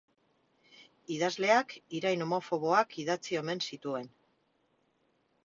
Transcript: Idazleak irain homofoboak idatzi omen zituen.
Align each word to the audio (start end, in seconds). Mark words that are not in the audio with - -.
Idazleak 1.15 1.75
irain 1.99 2.23
homofoboak 2.27 2.97
idatzi 3.05 3.39
omen 3.43 3.63
zituen. 3.71 4.11